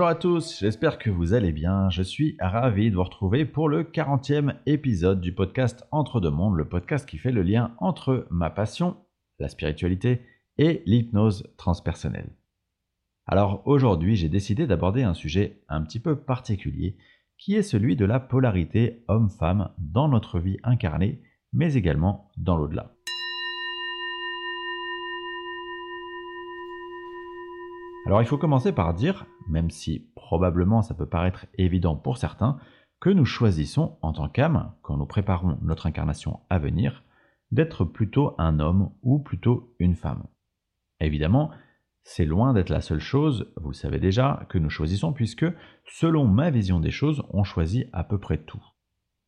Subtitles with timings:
[0.00, 1.90] Bonjour à tous, j'espère que vous allez bien.
[1.90, 6.56] Je suis ravi de vous retrouver pour le 40e épisode du podcast Entre deux mondes,
[6.56, 8.96] le podcast qui fait le lien entre ma passion,
[9.38, 10.22] la spiritualité,
[10.56, 12.30] et l'hypnose transpersonnelle.
[13.26, 16.96] Alors aujourd'hui, j'ai décidé d'aborder un sujet un petit peu particulier,
[17.36, 21.20] qui est celui de la polarité homme-femme dans notre vie incarnée,
[21.52, 22.94] mais également dans l'au-delà.
[28.10, 32.58] Alors il faut commencer par dire, même si probablement ça peut paraître évident pour certains,
[32.98, 37.04] que nous choisissons en tant qu'âme, quand nous préparons notre incarnation à venir,
[37.52, 40.24] d'être plutôt un homme ou plutôt une femme.
[40.98, 41.52] Évidemment,
[42.02, 45.46] c'est loin d'être la seule chose, vous le savez déjà, que nous choisissons puisque,
[45.86, 48.64] selon ma vision des choses, on choisit à peu près tout.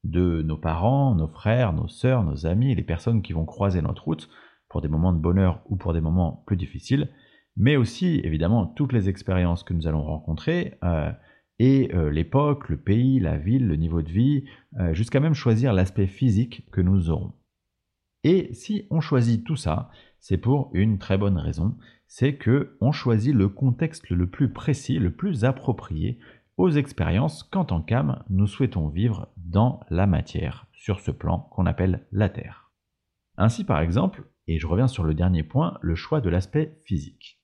[0.02, 4.02] De nos parents, nos frères, nos sœurs, nos amis, les personnes qui vont croiser notre
[4.02, 4.28] route,
[4.68, 7.10] pour des moments de bonheur ou pour des moments plus difficiles,
[7.56, 11.12] mais aussi évidemment toutes les expériences que nous allons rencontrer, euh,
[11.58, 14.44] et euh, l'époque, le pays, la ville, le niveau de vie,
[14.80, 17.34] euh, jusqu'à même choisir l'aspect physique que nous aurons.
[18.24, 22.92] Et si on choisit tout ça, c'est pour une très bonne raison, c'est que on
[22.92, 26.18] choisit le contexte le plus précis, le plus approprié
[26.56, 31.66] aux expériences qu'en tant qu'âme nous souhaitons vivre dans la matière, sur ce plan qu'on
[31.66, 32.70] appelle la Terre.
[33.36, 37.41] Ainsi par exemple, et je reviens sur le dernier point, le choix de l'aspect physique.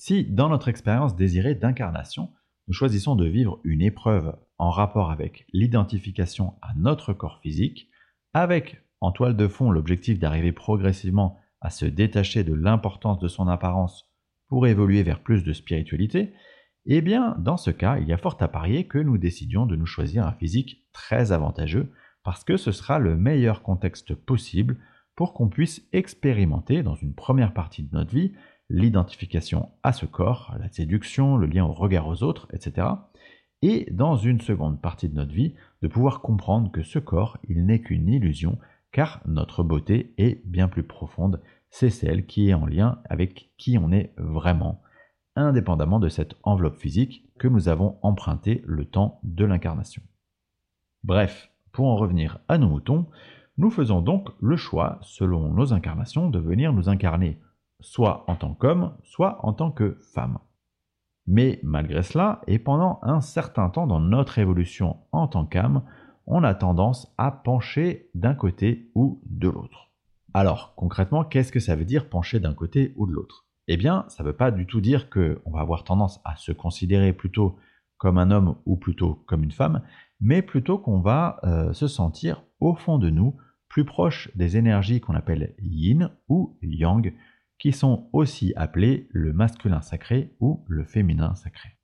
[0.00, 2.30] Si, dans notre expérience désirée d'incarnation,
[2.68, 7.90] nous choisissons de vivre une épreuve en rapport avec l'identification à notre corps physique,
[8.32, 13.46] avec en toile de fond l'objectif d'arriver progressivement à se détacher de l'importance de son
[13.46, 14.10] apparence
[14.48, 16.32] pour évoluer vers plus de spiritualité,
[16.86, 19.76] eh bien, dans ce cas, il y a fort à parier que nous décidions de
[19.76, 21.92] nous choisir un physique très avantageux,
[22.24, 24.78] parce que ce sera le meilleur contexte possible
[25.14, 28.32] pour qu'on puisse expérimenter dans une première partie de notre vie
[28.70, 32.86] l'identification à ce corps, la séduction, le lien au regard aux autres, etc.
[33.62, 37.66] Et dans une seconde partie de notre vie, de pouvoir comprendre que ce corps, il
[37.66, 38.58] n'est qu'une illusion,
[38.92, 43.76] car notre beauté est bien plus profonde, c'est celle qui est en lien avec qui
[43.76, 44.80] on est vraiment,
[45.36, 50.02] indépendamment de cette enveloppe physique que nous avons empruntée le temps de l'incarnation.
[51.04, 53.06] Bref, pour en revenir à nos moutons,
[53.58, 57.38] nous faisons donc le choix, selon nos incarnations, de venir nous incarner
[57.80, 60.38] soit en tant qu'homme, soit en tant que femme.
[61.26, 65.82] Mais malgré cela, et pendant un certain temps dans notre évolution en tant qu'âme,
[66.26, 69.90] on a tendance à pencher d'un côté ou de l'autre.
[70.32, 73.46] Alors, concrètement, qu'est-ce que ça veut dire pencher d'un côté ou de l'autre?
[73.66, 76.52] Eh bien, ça ne veut pas du tout dire qu'on va avoir tendance à se
[76.52, 77.56] considérer plutôt
[77.98, 79.82] comme un homme ou plutôt comme une femme,
[80.20, 83.36] mais plutôt qu'on va euh, se sentir au fond de nous
[83.68, 87.14] plus proche des énergies qu'on appelle yin ou yang,
[87.60, 91.76] qui sont aussi appelés le masculin sacré ou le féminin sacré.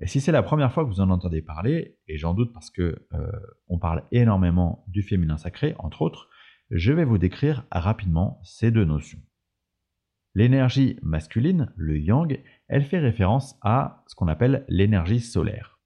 [0.00, 2.70] Et si c'est la première fois que vous en entendez parler, et j'en doute parce
[2.70, 3.30] que euh,
[3.68, 6.28] on parle énormément du féminin sacré, entre autres,
[6.70, 9.20] je vais vous décrire rapidement ces deux notions.
[10.34, 15.78] L'énergie masculine, le yang, elle fait référence à ce qu'on appelle l'énergie solaire.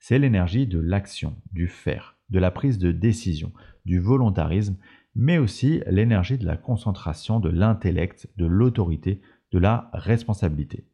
[0.00, 3.52] C'est l'énergie de l'action, du faire, de la prise de décision,
[3.84, 4.76] du volontarisme
[5.14, 10.88] mais aussi l'énergie de la concentration, de l'intellect, de l'autorité, de la responsabilité.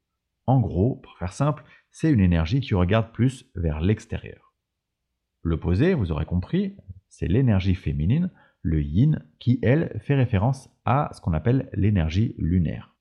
[0.46, 4.54] En gros, pour faire simple, c'est une énergie qui regarde plus vers l'extérieur.
[5.42, 6.76] L'opposé, vous aurez compris,
[7.08, 8.30] c'est l'énergie féminine,
[8.62, 12.96] le yin, qui, elle, fait référence à ce qu'on appelle l'énergie lunaire.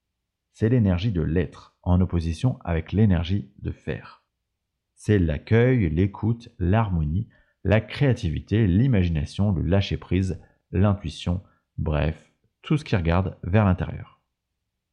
[0.54, 4.24] C'est l'énergie de l'être, en opposition avec l'énergie de faire.
[4.96, 7.28] C'est l'accueil, l'écoute, l'harmonie,
[7.64, 10.42] la créativité, l'imagination, le lâcher-prise,
[10.72, 11.42] l'intuition,
[11.78, 14.22] bref, tout ce qui regarde vers l'intérieur.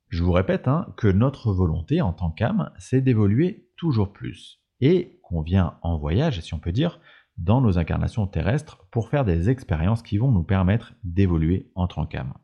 [0.09, 5.19] Je vous répète hein, que notre volonté en tant qu'âme, c'est d'évoluer toujours plus, et
[5.23, 7.01] qu'on vient en voyage, si on peut dire,
[7.37, 12.07] dans nos incarnations terrestres pour faire des expériences qui vont nous permettre d'évoluer en tant
[12.07, 12.35] qu'âme.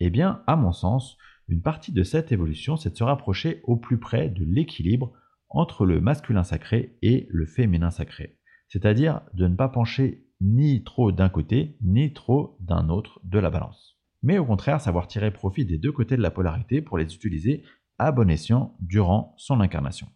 [0.00, 1.18] Eh bien, à mon sens,
[1.48, 5.12] une partie de cette évolution, c'est de se rapprocher au plus près de l'équilibre
[5.50, 8.38] entre le masculin sacré et le féminin sacré.
[8.68, 13.48] C'est-à-dire de ne pas pencher ni trop d'un côté, ni trop d'un autre de la
[13.48, 13.98] balance.
[14.22, 17.62] Mais au contraire, savoir tirer profit des deux côtés de la polarité pour les utiliser
[17.98, 20.08] à bon escient durant son incarnation.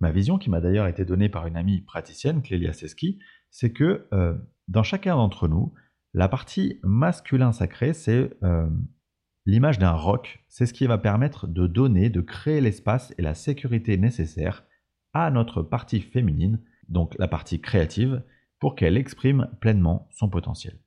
[0.00, 3.18] Ma vision, qui m'a d'ailleurs été donnée par une amie praticienne, Clélia Seski,
[3.50, 4.36] c'est que euh,
[4.68, 5.72] dans chacun d'entre nous,
[6.14, 8.68] la partie masculin sacré, c'est euh,
[9.46, 10.44] l'image d'un roc.
[10.48, 14.64] C'est ce qui va permettre de donner, de créer l'espace et la sécurité nécessaires
[15.14, 18.22] à notre partie féminine, donc la partie créative,
[18.58, 20.78] pour qu'elle exprime pleinement son potentiel.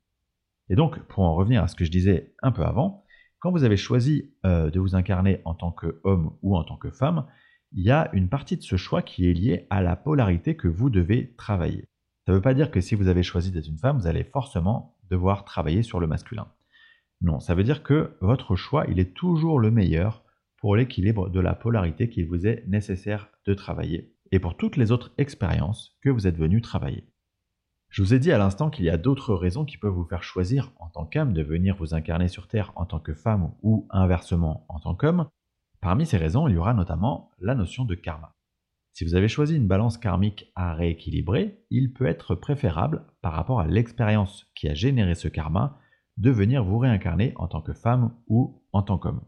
[0.68, 3.04] Et donc, pour en revenir à ce que je disais un peu avant,
[3.38, 6.90] quand vous avez choisi euh, de vous incarner en tant qu'homme ou en tant que
[6.90, 7.26] femme,
[7.72, 10.68] il y a une partie de ce choix qui est liée à la polarité que
[10.68, 11.88] vous devez travailler.
[12.24, 14.24] Ça ne veut pas dire que si vous avez choisi d'être une femme, vous allez
[14.24, 16.46] forcément devoir travailler sur le masculin.
[17.20, 20.22] Non, ça veut dire que votre choix, il est toujours le meilleur
[20.58, 24.92] pour l'équilibre de la polarité qu'il vous est nécessaire de travailler et pour toutes les
[24.92, 27.04] autres expériences que vous êtes venu travailler.
[27.92, 30.22] Je vous ai dit à l'instant qu'il y a d'autres raisons qui peuvent vous faire
[30.22, 33.86] choisir en tant qu'âme de venir vous incarner sur Terre en tant que femme ou
[33.90, 35.28] inversement en tant qu'homme.
[35.82, 38.34] Parmi ces raisons, il y aura notamment la notion de karma.
[38.94, 43.60] Si vous avez choisi une balance karmique à rééquilibrer, il peut être préférable, par rapport
[43.60, 45.78] à l'expérience qui a généré ce karma,
[46.16, 49.20] de venir vous réincarner en tant que femme ou en tant qu'homme.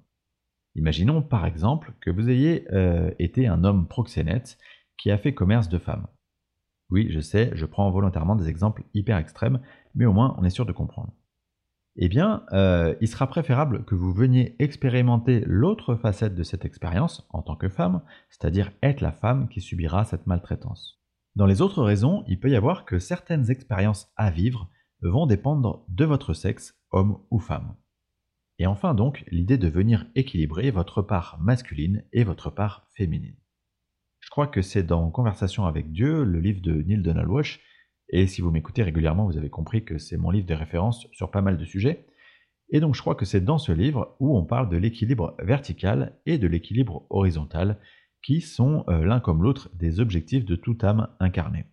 [0.74, 4.56] Imaginons par exemple que vous ayez euh, été un homme proxénète
[4.96, 6.06] qui a fait commerce de femmes.
[6.90, 9.60] Oui, je sais, je prends volontairement des exemples hyper extrêmes,
[9.94, 11.12] mais au moins on est sûr de comprendre.
[11.96, 17.26] Eh bien, euh, il sera préférable que vous veniez expérimenter l'autre facette de cette expérience
[17.30, 21.00] en tant que femme, c'est-à-dire être la femme qui subira cette maltraitance.
[21.36, 24.70] Dans les autres raisons, il peut y avoir que certaines expériences à vivre
[25.02, 27.76] vont dépendre de votre sexe, homme ou femme.
[28.58, 33.36] Et enfin donc, l'idée de venir équilibrer votre part masculine et votre part féminine.
[34.24, 37.60] Je crois que c'est dans Conversation avec Dieu, le livre de Neil Donald Walsh,
[38.08, 41.30] et si vous m'écoutez régulièrement, vous avez compris que c'est mon livre de référence sur
[41.30, 42.06] pas mal de sujets.
[42.70, 46.18] Et donc je crois que c'est dans ce livre où on parle de l'équilibre vertical
[46.24, 47.78] et de l'équilibre horizontal,
[48.22, 51.66] qui sont euh, l'un comme l'autre des objectifs de toute âme incarnée.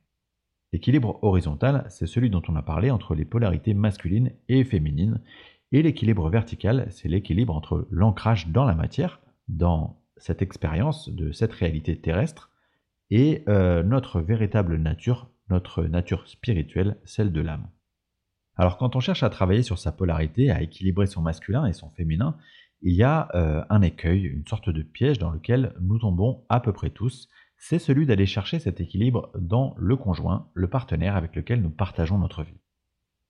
[0.73, 5.21] L'équilibre horizontal, c'est celui dont on a parlé entre les polarités masculines et féminines,
[5.71, 11.53] et l'équilibre vertical, c'est l'équilibre entre l'ancrage dans la matière, dans cette expérience de cette
[11.53, 12.51] réalité terrestre
[13.09, 17.69] et euh, notre véritable nature, notre nature spirituelle, celle de l'âme.
[18.55, 21.89] Alors quand on cherche à travailler sur sa polarité, à équilibrer son masculin et son
[21.89, 22.37] féminin,
[22.81, 26.59] il y a euh, un écueil, une sorte de piège dans lequel nous tombons à
[26.59, 27.27] peu près tous,
[27.57, 32.17] c'est celui d'aller chercher cet équilibre dans le conjoint, le partenaire avec lequel nous partageons
[32.17, 32.59] notre vie.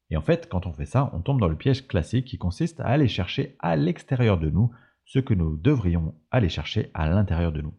[0.10, 2.80] Et en fait, quand on fait ça, on tombe dans le piège classique qui consiste
[2.82, 4.72] à aller chercher à l'extérieur de nous
[5.12, 7.74] ce que nous devrions aller chercher à l'intérieur de nous.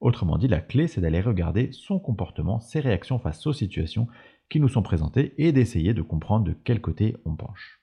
[0.00, 4.08] Autrement dit, la clé, c'est d'aller regarder son comportement, ses réactions face aux situations
[4.48, 7.82] qui nous sont présentées et d'essayer de comprendre de quel côté on penche.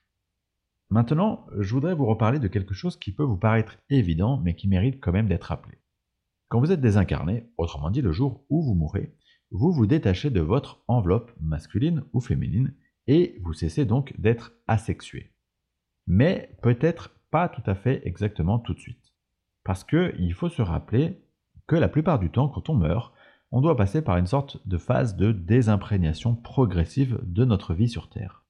[0.88, 4.66] Maintenant, je voudrais vous reparler de quelque chose qui peut vous paraître évident, mais qui
[4.66, 5.78] mérite quand même d'être rappelé.
[6.48, 9.14] Quand vous êtes désincarné, autrement dit le jour où vous mourrez,
[9.52, 12.74] vous vous détachez de votre enveloppe masculine ou féminine
[13.06, 15.32] et vous cessez donc d'être asexué.
[16.08, 19.14] Mais peut-être pas tout à fait exactement tout de suite.
[19.64, 21.22] Parce qu'il faut se rappeler
[21.66, 23.12] que la plupart du temps, quand on meurt,
[23.52, 28.08] on doit passer par une sorte de phase de désimprégnation progressive de notre vie sur
[28.08, 28.44] Terre.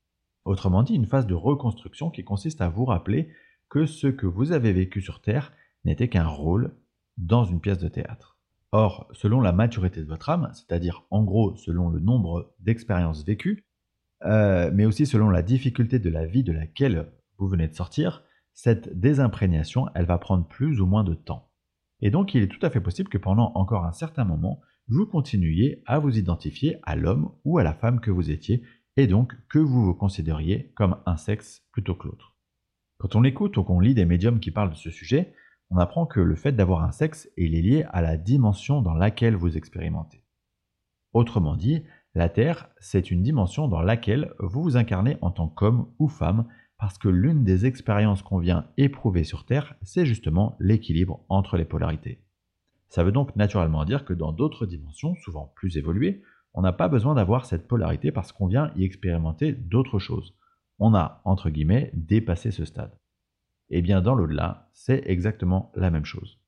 [0.44, 3.31] Autrement dit, une phase de reconstruction qui consiste à vous rappeler
[3.69, 5.53] que ce que vous avez vécu sur Terre
[5.85, 6.75] n'était qu'un rôle
[7.17, 8.38] dans une pièce de théâtre.
[8.73, 13.67] Or, selon la maturité de votre âme, c'est-à-dire en gros selon le nombre d'expériences vécues,
[14.25, 18.23] euh, mais aussi selon la difficulté de la vie de laquelle vous venez de sortir,
[18.55, 21.50] cette désimprégnation, elle va prendre plus ou moins de temps.
[22.00, 25.06] Et donc il est tout à fait possible que pendant encore un certain moment, vous
[25.06, 28.62] continuiez à vous identifier à l'homme ou à la femme que vous étiez,
[28.97, 32.37] et donc que vous vous considériez comme un sexe plutôt que l'autre.
[32.99, 35.33] Quand on écoute ou qu'on lit des médiums qui parlent de ce sujet,
[35.71, 39.37] on apprend que le fait d'avoir un sexe est lié à la dimension dans laquelle
[39.37, 40.25] vous expérimentez.
[41.12, 45.92] Autrement dit, la Terre, c'est une dimension dans laquelle vous vous incarnez en tant qu'homme
[45.99, 46.47] ou femme
[46.80, 51.66] parce que l'une des expériences qu'on vient éprouver sur Terre, c'est justement l'équilibre entre les
[51.66, 52.25] polarités.
[52.88, 56.22] Ça veut donc naturellement dire que dans d'autres dimensions, souvent plus évoluées,
[56.54, 60.34] on n'a pas besoin d'avoir cette polarité parce qu'on vient y expérimenter d'autres choses.
[60.78, 62.99] On a, entre guillemets, dépassé ce stade.
[63.68, 66.40] Et eh bien dans l'au-delà, c'est exactement la même chose.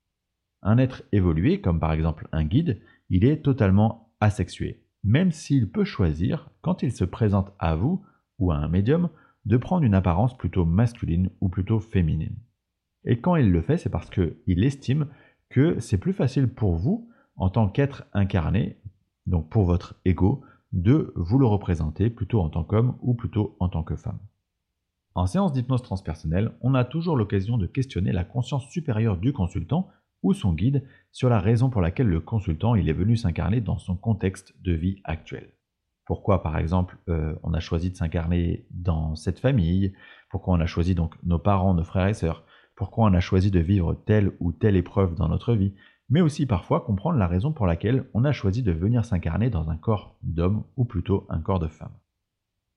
[0.62, 5.84] Un être évolué, comme par exemple un guide, il est totalement asexué, même s'il peut
[5.84, 8.02] choisir, quand il se présente à vous
[8.38, 9.10] ou à un médium,
[9.44, 12.36] de prendre une apparence plutôt masculine ou plutôt féminine.
[13.04, 15.08] Et quand il le fait, c'est parce qu'il estime
[15.48, 18.78] que c'est plus facile pour vous, en tant qu'être incarné,
[19.26, 23.68] donc pour votre ego, de vous le représenter plutôt en tant qu'homme ou plutôt en
[23.68, 24.20] tant que femme.
[25.14, 29.88] En séance d'hypnose transpersonnelle, on a toujours l'occasion de questionner la conscience supérieure du consultant
[30.22, 33.76] ou son guide sur la raison pour laquelle le consultant il est venu s'incarner dans
[33.76, 35.52] son contexte de vie actuel.
[36.04, 39.94] Pourquoi, par exemple, euh, on a choisi de s'incarner dans cette famille?
[40.30, 42.44] Pourquoi on a choisi donc nos parents, nos frères et sœurs?
[42.74, 45.74] Pourquoi on a choisi de vivre telle ou telle épreuve dans notre vie?
[46.08, 49.70] Mais aussi parfois comprendre la raison pour laquelle on a choisi de venir s'incarner dans
[49.70, 51.92] un corps d'homme ou plutôt un corps de femme.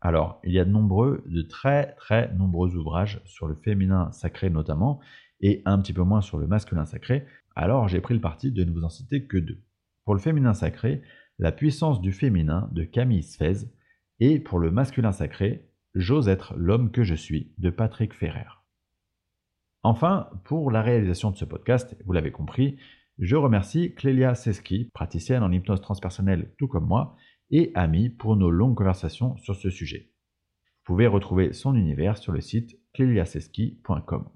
[0.02, 4.50] Alors, il y a de nombreux, de très très nombreux ouvrages sur le féminin sacré
[4.52, 5.00] notamment,
[5.42, 7.26] et un petit peu moins sur le masculin sacré.
[7.56, 9.62] alors j'ai pris le parti de ne vous en citer que deux.
[10.04, 11.02] Pour le féminin sacré,
[11.38, 13.68] La puissance du féminin de Camille Sfez,
[14.20, 18.50] et pour le masculin sacré, J'ose être l'homme que je suis de Patrick Ferrer.
[19.82, 22.76] Enfin, pour la réalisation de ce podcast, vous l'avez compris,
[23.18, 27.16] je remercie Clélia Seski, praticienne en hypnose transpersonnelle tout comme moi,
[27.50, 30.12] et amie pour nos longues conversations sur ce sujet.
[30.80, 34.28] Vous pouvez retrouver son univers sur le site cléliaseski.com.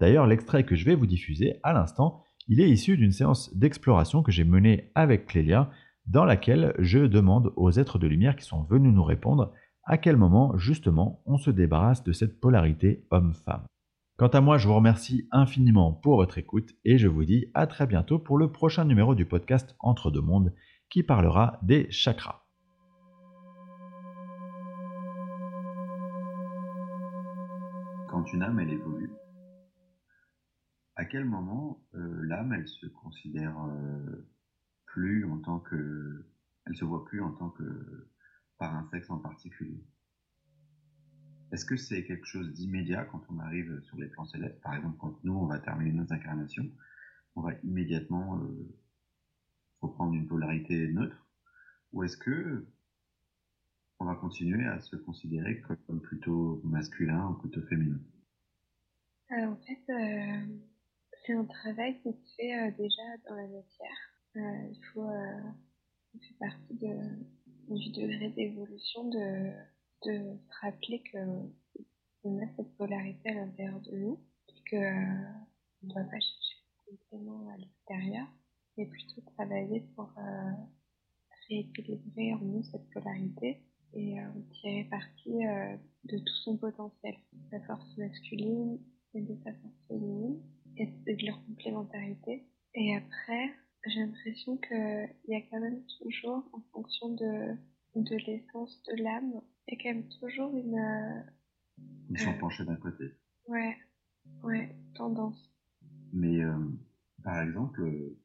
[0.00, 4.24] D'ailleurs, l'extrait que je vais vous diffuser à l'instant, il est issu d'une séance d'exploration
[4.24, 5.70] que j'ai menée avec Clélia,
[6.06, 9.52] dans laquelle je demande aux êtres de lumière qui sont venus nous répondre
[9.84, 13.64] à quel moment justement on se débarrasse de cette polarité homme-femme.
[14.16, 17.66] Quant à moi, je vous remercie infiniment pour votre écoute et je vous dis à
[17.66, 20.52] très bientôt pour le prochain numéro du podcast Entre deux mondes
[20.90, 22.44] qui parlera des chakras.
[28.08, 29.10] Quand une âme, elle évolue,
[30.96, 34.28] à quel moment euh, l'âme, elle se considère euh,
[34.92, 36.26] plus en tant que...
[36.66, 38.08] Elle se voit plus en tant que
[38.58, 39.82] par un sexe en particulier.
[41.52, 44.60] Est-ce que c'est quelque chose d'immédiat quand on arrive sur les plans célestes?
[44.60, 46.70] Par exemple, quand nous, on va terminer nos incarnations,
[47.34, 48.76] on va immédiatement euh,
[49.80, 51.26] reprendre une polarité neutre?
[51.92, 52.66] Ou est-ce que
[53.98, 58.00] on va continuer à se considérer comme plutôt masculin ou plutôt féminin?
[59.32, 60.46] Euh, En fait, euh,
[61.24, 64.09] c'est un travail qui se fait déjà dans la matière.
[64.34, 69.52] Il faut, ça fait partie de, du degré d'évolution de
[70.06, 75.22] de rappeler qu'on a cette polarité à l'intérieur de nous et qu'on euh,
[75.82, 76.56] ne doit pas chercher
[76.86, 78.26] complément à l'extérieur,
[78.76, 80.52] mais plutôt travailler pour euh,
[81.48, 83.60] rééquilibrer en nous cette polarité
[83.92, 84.28] et euh,
[84.60, 85.30] tirer parti
[86.04, 88.78] de tout son potentiel, de sa force masculine
[89.14, 90.40] et de sa force féminine
[90.76, 92.46] et de leur complémentarité.
[92.74, 93.50] Et après,
[93.86, 97.56] j'ai l'impression qu'il y a quand même toujours, en fonction de,
[97.96, 100.78] de l'essence de l'âme, il y a quand même toujours une.
[100.78, 101.22] Euh,
[102.10, 103.04] Ils sont penchés d'un côté.
[103.46, 103.76] Ouais,
[104.42, 105.50] ouais, tendance.
[106.12, 106.58] Mais euh,
[107.22, 107.80] par exemple,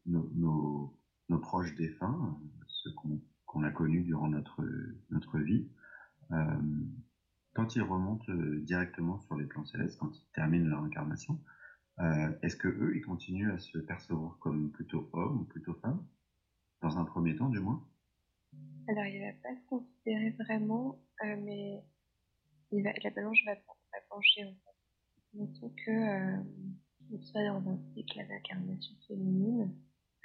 [0.06, 0.98] nos, nos,
[1.30, 2.92] nos, proches défunts, ceux
[3.46, 4.62] qu'on a connus durant notre,
[5.10, 5.70] notre vie,
[6.32, 6.62] euh,
[7.54, 8.34] quand ils remontent
[8.64, 11.40] directement sur les plans célestes, quand ils terminent leur incarnation,
[12.00, 16.06] euh, est-ce que eux, ils continuent à se percevoir comme plutôt hommes ou plutôt femmes
[16.82, 17.86] Dans un premier temps, du moins?
[18.88, 21.84] Alors, il va pas se considérer vraiment, euh, mais
[22.72, 25.34] il va, la balance va, va pencher en fait.
[25.34, 26.44] Mettons que euh,
[27.12, 29.76] il dans un cycle d'incarnation féminine,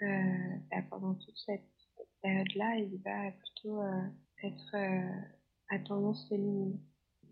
[0.03, 1.65] euh, bah, pendant toute cette,
[2.23, 3.83] période-là, il va plutôt
[4.43, 4.77] être
[5.71, 6.79] à tendance féminine.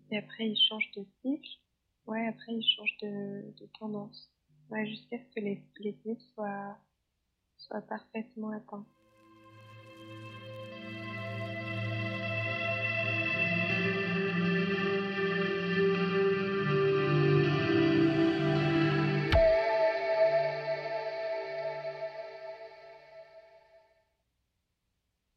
[0.09, 1.47] Et après, il change de cycle.
[2.09, 4.31] Ouais, après, il change de, de tendance.
[4.71, 5.95] Ouais, jusqu'à ce que les, les
[6.33, 6.75] soient,
[7.57, 8.87] soient parfaitement atteints.